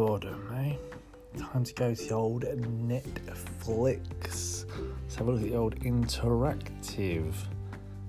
[0.00, 0.76] boredom, eh?
[1.38, 4.64] Time to go to the old Netflix.
[5.02, 7.34] Let's have a look at the old interactive.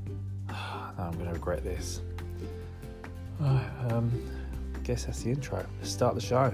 [0.48, 2.02] now I'm going to regret this.
[3.42, 4.10] Right, um,
[4.86, 5.66] guess that's the intro.
[5.80, 6.54] Let's start the show.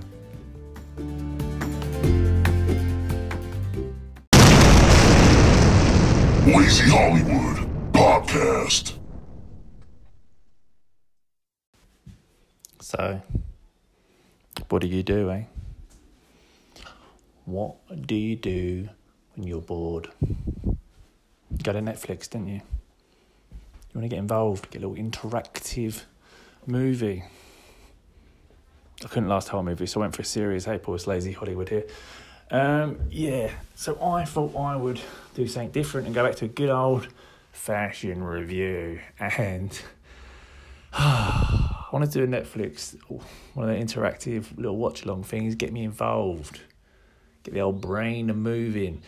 [6.48, 7.58] Lazy Hollywood
[7.94, 8.94] Podcast.
[12.82, 13.22] So,
[14.70, 15.44] what do you do, eh?
[17.46, 18.90] What do you do
[19.36, 20.10] when you're bored?
[21.64, 22.56] Go to Netflix, didn't you?
[22.56, 22.62] You
[23.96, 26.04] want to get involved, get a little interactive
[26.66, 27.24] movie.
[29.04, 30.66] I couldn't last whole movie, so I went for a series.
[30.66, 31.86] Hey, Paul, it's Lazy Hollywood here.
[32.52, 35.00] Um, yeah, so I thought I would
[35.34, 37.08] do something different and go back to a good old
[37.54, 39.00] fashion review.
[39.20, 39.82] And
[41.88, 42.98] I want to do a Netflix,
[43.54, 46.60] one of the interactive little watch along things, get me involved,
[47.44, 49.02] get the old brain moving.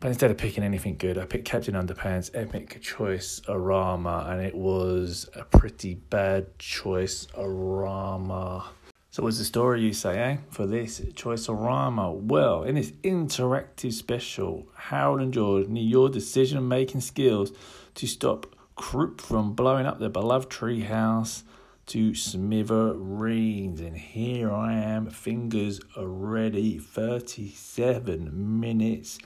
[0.00, 4.54] But instead of picking anything good, I picked Captain Underpants Epic Choice Arama, and it
[4.54, 8.64] was a pretty bad choice Arama.
[9.10, 10.36] So, what's the story you say, eh?
[10.48, 12.14] For this choice Arama?
[12.14, 17.52] Well, in this interactive special, Harold and George need your decision making skills
[17.96, 21.42] to stop Krupp from blowing up their beloved treehouse
[21.86, 23.80] to smithereens.
[23.80, 29.18] And here I am, fingers already, 37 minutes.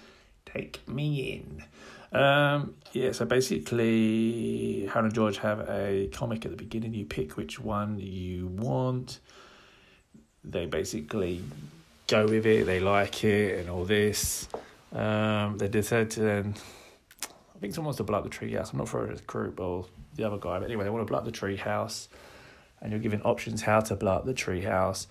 [0.44, 1.64] Take me in.
[2.19, 6.94] Um, yeah, so basically, Harold and George have a comic at the beginning.
[6.94, 9.20] You pick which one you want.
[10.42, 11.42] They basically
[12.06, 14.48] go with it, they like it, and all this.
[14.92, 16.54] Um, they decide to then
[17.58, 18.70] I think someone wants to blow up the tree house.
[18.70, 21.10] I'm not sure if it's Krupp or the other guy, but anyway, they want to
[21.10, 22.08] blow up the tree house,
[22.80, 25.08] and you're given options how to blow up the tree house.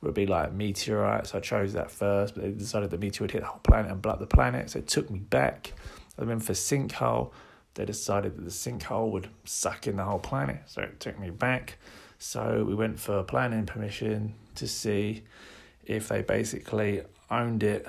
[0.00, 3.24] It would be like meteorite, so I chose that first, but they decided the meteor
[3.24, 5.74] would hit the whole planet and blow up the planet, so it took me back.
[6.18, 7.32] I went for sinkhole.
[7.74, 11.28] They decided that the sinkhole would suck in the whole planet, so it took me
[11.28, 11.76] back.
[12.18, 15.24] So we went for planning permission to see
[15.84, 17.86] if they basically owned it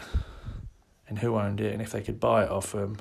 [1.08, 2.98] and who owned it and if they could buy it off them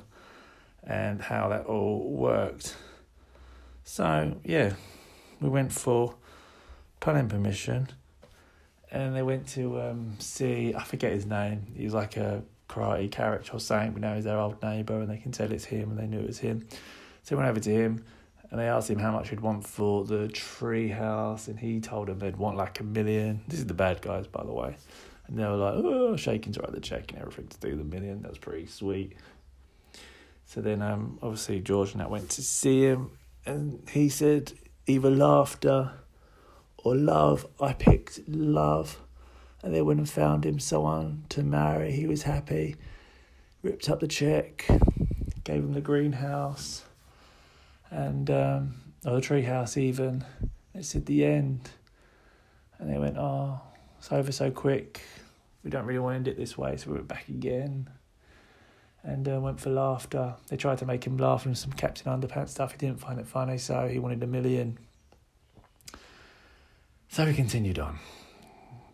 [0.83, 2.75] and how that all worked.
[3.83, 4.73] So, yeah,
[5.39, 6.15] we went for
[6.99, 7.89] planning permission
[8.91, 13.53] and they went to um, see, I forget his name, he's like a karate character
[13.53, 13.93] or something.
[13.93, 16.19] We know he's their old neighbour and they can tell it's him and they knew
[16.19, 16.67] it was him.
[17.23, 18.03] So we went over to him
[18.49, 22.07] and they asked him how much he'd want for the tree house and he told
[22.07, 23.41] them they'd want like a million.
[23.47, 24.75] This is the bad guys, by the way.
[25.27, 27.83] And they were like, oh, shaking to write the check and everything to do the
[27.85, 28.21] million.
[28.21, 29.13] That was pretty sweet.
[30.51, 33.11] So then, um, obviously, George and I went to see him,
[33.45, 34.51] and he said
[34.85, 35.93] either laughter
[36.79, 37.47] or love.
[37.61, 38.99] I picked love,
[39.63, 41.93] and they went and found him someone to marry.
[41.93, 42.75] He was happy,
[43.63, 44.65] ripped up the check,
[45.45, 46.83] gave him the greenhouse,
[47.89, 48.73] and um,
[49.05, 50.25] or the treehouse even.
[50.75, 51.69] It said the end,
[52.77, 53.61] and they went, "Oh,
[53.99, 54.99] it's over so quick.
[55.63, 57.89] We don't really want to end it this way." So we went back again
[59.03, 60.35] and uh, went for laughter.
[60.47, 62.71] They tried to make him laugh and some Captain Underpants stuff.
[62.71, 64.77] He didn't find it funny, so he wanted a million.
[67.09, 67.99] So he continued on.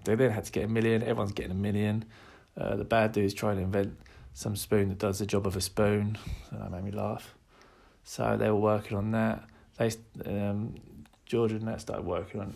[0.05, 1.01] They then had to get a million.
[1.01, 2.05] Everyone's getting a million.
[2.57, 3.97] Uh, the bad dude's trying to invent
[4.33, 6.17] some spoon that does the job of a spoon.
[6.49, 7.35] So that made me laugh.
[8.03, 9.43] So they were working on that.
[9.77, 9.91] They,
[10.25, 10.75] um,
[11.25, 12.55] George and that started working on.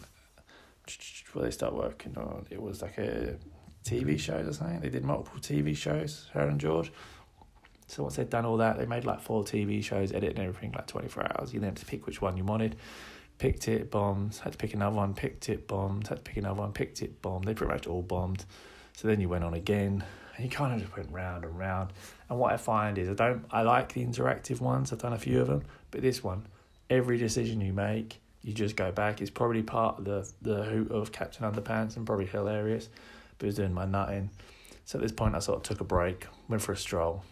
[1.36, 2.46] Well, they started working on.
[2.50, 3.36] It was like a
[3.84, 4.80] TV show or something.
[4.80, 6.30] They did multiple TV shows.
[6.34, 6.92] Her and George.
[7.92, 10.72] So once they'd done all that, they made like four TV shows, edit and everything,
[10.72, 11.54] like 24 hours.
[11.54, 12.78] You then had to pick which one you wanted.
[13.38, 14.34] Picked it, bombed.
[14.38, 16.08] Had to pick another one, picked it, bombed.
[16.08, 17.44] Had to pick another one, picked it, bombed.
[17.44, 18.46] They pretty much all bombed.
[18.94, 20.06] So then you went on again,
[20.38, 21.92] and you kind of just went round and round.
[22.30, 24.94] And what I find is I don't, I like the interactive ones.
[24.94, 26.48] I've done a few of them, but this one,
[26.90, 29.20] every decision you make, you just go back.
[29.20, 32.88] It's probably part of the the hoot of Captain Underpants and probably hilarious.
[33.38, 34.30] But it was doing my nutting.
[34.86, 37.24] So at this point, I sort of took a break, went for a stroll,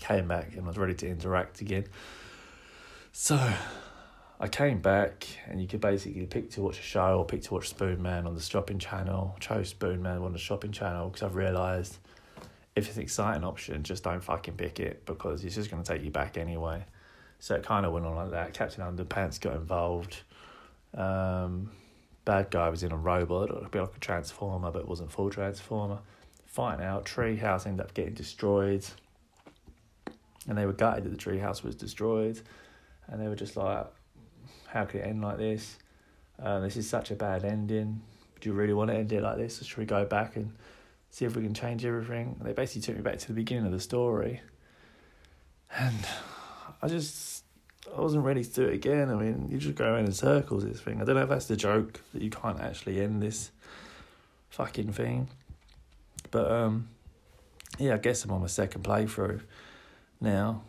[0.00, 1.86] came back and was ready to interact again.
[3.12, 3.38] So
[4.38, 7.54] I came back and you could basically pick to watch a show or pick to
[7.54, 9.36] watch Spoon Man on the shopping channel.
[9.38, 11.98] chose Spoon Man on the shopping channel because I've realised
[12.76, 15.92] if it's an exciting option, just don't fucking pick it because it's just going to
[15.92, 16.84] take you back anyway.
[17.38, 18.54] So it kind of went on like that.
[18.54, 20.22] Captain Underpants got involved.
[20.94, 21.70] Um,
[22.24, 25.30] bad guy was in a robot, a bit like a transformer, but it wasn't full
[25.30, 25.98] transformer.
[26.46, 28.84] Fighting out, tree house ended up getting destroyed
[30.50, 32.38] and they were gutted that the treehouse was destroyed,
[33.06, 33.86] and they were just like,
[34.66, 35.78] "How could it end like this?
[36.38, 38.02] Uh, this is such a bad ending."
[38.40, 40.52] do you really want to end it like this, or should we go back and
[41.10, 42.36] see if we can change everything?
[42.38, 44.40] And they basically took me back to the beginning of the story,
[45.76, 46.06] and
[46.82, 47.44] I just
[47.96, 49.10] I wasn't ready to do it again.
[49.10, 50.64] I mean, you just go around in circles.
[50.64, 51.00] This thing.
[51.00, 53.50] I don't know if that's the joke that you can't actually end this
[54.50, 55.28] fucking thing,
[56.30, 56.88] but um,
[57.78, 59.42] yeah, I guess I'm on my second playthrough
[60.20, 60.62] now,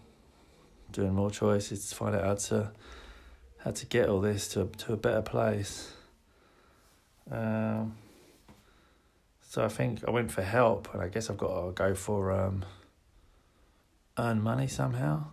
[0.92, 2.72] doing more choices to find out how to
[3.60, 5.94] how to get all this to to a better place.
[7.30, 7.96] Um,
[9.42, 12.32] so I think I went for help, and I guess I've got to go for
[12.32, 12.66] um,
[14.18, 15.26] earn money somehow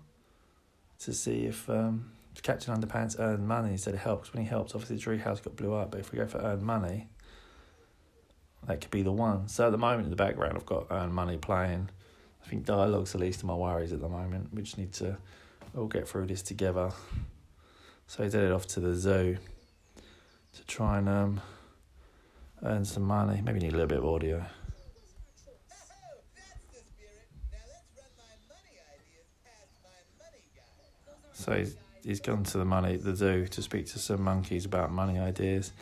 [1.00, 2.10] to see if um,
[2.42, 3.70] Captain Underpants earn money.
[3.70, 4.32] He said it helps.
[4.32, 6.38] When he helps, obviously the tree house got blew up, but if we go for
[6.38, 7.08] earn money,
[8.66, 9.48] that could be the one.
[9.48, 11.90] So at the moment in the background, I've got earn money playing.
[12.44, 14.48] I think dialogue's the least of my worries at the moment.
[14.52, 15.16] We just need to
[15.76, 16.90] all get through this together.
[18.06, 19.36] So he's headed off to the zoo
[20.54, 21.40] to try and um,
[22.62, 23.42] earn some money.
[23.42, 24.44] Maybe need a little bit of audio.
[31.32, 34.90] So he's, he's gone to the money the zoo to speak to some monkeys about
[34.90, 35.72] money ideas.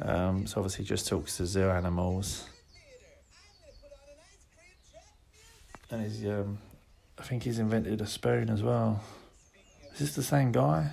[0.00, 2.48] Um, so obviously just talks to zoo animals.
[5.90, 6.58] And he's um,
[7.18, 9.02] I think he's invented a spoon as well.
[9.92, 10.90] Is this the same guy?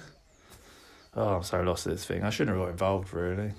[1.15, 2.23] Oh, I'm so lost at this thing.
[2.23, 3.51] I shouldn't have got involved really.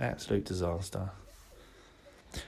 [0.00, 1.10] Absolute disaster.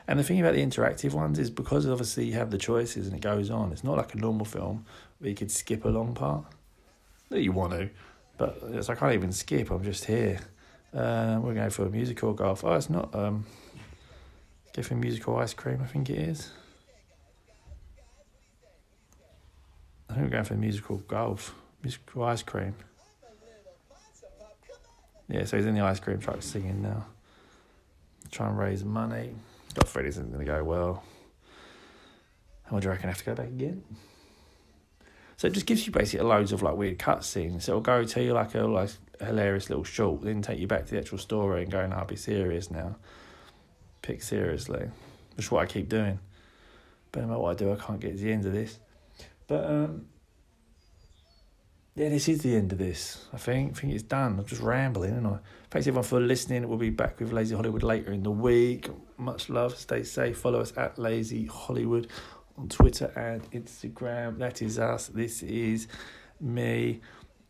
[0.09, 3.17] And the thing about the interactive ones is because obviously you have the choices and
[3.17, 3.71] it goes on.
[3.71, 4.87] It's not like a normal film
[5.19, 6.45] where you could skip a long part.
[7.31, 7.91] That you want to,
[8.37, 9.71] but it's, I can't even skip.
[9.71, 10.41] I'm just here.
[10.93, 12.65] Uh, we're going for a musical golf.
[12.65, 13.15] Oh, it's not.
[13.15, 13.47] Um,
[14.83, 15.81] for musical ice cream.
[15.83, 16.51] I think it is.
[20.15, 22.77] I think we're going for musical golf, musical ice cream.
[25.29, 27.07] Yeah, so he's in the ice cream truck singing now.
[28.31, 29.35] Try and raise money.
[29.75, 31.03] Got Freddy isn't going to go well.
[32.63, 33.83] How do you reckon I have to go back again?
[35.37, 37.63] So it just gives you basically loads of like weird cutscenes.
[37.63, 38.91] So it'll go tell you like a like
[39.21, 42.05] hilarious little short, then take you back to the actual story and go, no, I'll
[42.05, 42.95] be serious now.
[44.03, 44.91] Pick seriously.
[45.35, 46.21] Which is what I keep doing.
[47.11, 48.79] But no matter what I do, I can't get to the end of this.
[49.47, 50.07] But um
[51.97, 53.25] yeah, this is the end of this.
[53.33, 53.77] I think.
[53.77, 54.39] I think it's done.
[54.41, 55.39] I'm just rambling, and I
[55.71, 56.69] thanks everyone for listening.
[56.69, 58.89] We'll be back with Lazy Hollywood later in the week.
[59.17, 59.77] Much love.
[59.77, 60.37] Stay safe.
[60.39, 62.09] Follow us at Lazy Hollywood
[62.59, 64.39] on Twitter and Instagram.
[64.39, 65.07] That is us.
[65.07, 65.87] This is
[66.41, 67.01] me.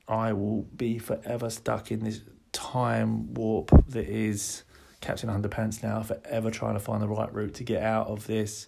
[0.06, 2.20] I will be forever stuck in this
[2.52, 4.64] time warp that is
[5.00, 6.02] Captain Underpants now.
[6.02, 8.66] Forever trying to find the right route to get out of this.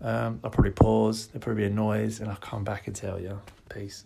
[0.00, 1.26] Um, I'll probably pause.
[1.26, 3.40] There'll probably be a noise, and I'll come back and tell you.
[3.68, 4.04] Peace.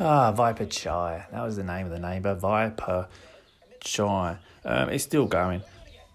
[0.00, 1.26] Ah, Viper Chai.
[1.32, 2.34] That was the name of the neighbour.
[2.34, 3.08] Viper
[3.80, 4.38] Chai.
[4.64, 5.62] Um, it's still going,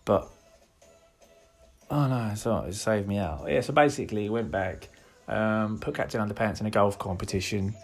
[0.06, 0.30] but
[1.90, 2.68] oh no, it's not.
[2.68, 3.46] It saved me out.
[3.48, 4.90] Yeah, so basically, went back,
[5.28, 7.76] um, put Captain Underpants in a golf competition.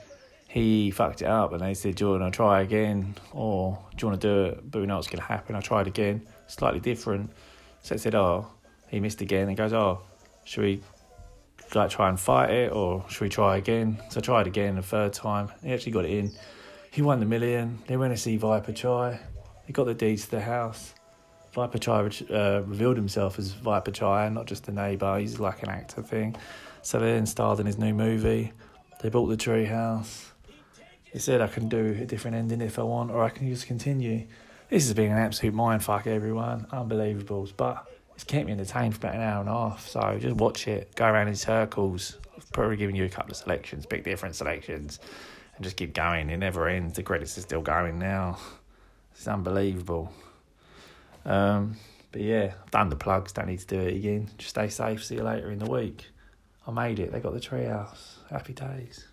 [0.49, 4.03] He fucked it up, and they said, "Do you want to try again, or do
[4.03, 5.55] you want to do it?" But we know what's going to happen.
[5.55, 7.31] I tried again, slightly different.
[7.83, 8.47] So they said, "Oh,
[8.87, 10.01] he missed again." And goes, "Oh,
[10.45, 10.81] should we
[11.75, 14.01] like try and fight it or should we try again?
[14.09, 15.49] So I tried again the third time.
[15.63, 16.31] He actually got it in.
[16.91, 17.79] He won the million.
[17.87, 19.19] They went to see Viper Chai.
[19.67, 20.95] He got the deeds to the house.
[21.53, 25.19] Viper Chai uh, revealed himself as Viper Chai, not just a neighbour.
[25.19, 26.35] He's like an actor thing.
[26.81, 28.51] So they then starred in his new movie.
[29.01, 30.31] They bought the tree house.
[31.11, 33.65] He said I can do a different ending if I want, or I can just
[33.65, 34.27] continue.
[34.69, 36.67] This has been an absolute mindfuck, everyone.
[36.71, 37.49] Unbelievable.
[37.57, 39.87] But it's kept me entertained for about an hour and a half.
[39.87, 42.17] So just watch it, go around in circles.
[42.37, 44.99] I've probably given you a couple of selections, pick different selections,
[45.55, 46.29] and just keep going.
[46.29, 46.95] It never ends.
[46.95, 48.37] The credits are still going now.
[49.13, 50.13] It's unbelievable.
[51.25, 51.77] Um,
[52.11, 53.31] but yeah, I've done the plugs.
[53.31, 54.29] Don't need to do it again.
[54.37, 55.03] Just stay safe.
[55.03, 56.05] See you later in the week.
[56.67, 57.11] I made it.
[57.11, 58.17] They got the treehouse.
[58.29, 59.07] Happy days.